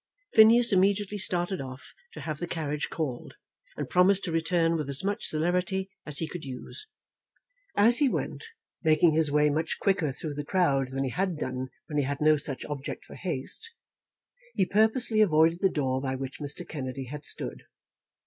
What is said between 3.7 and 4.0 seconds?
and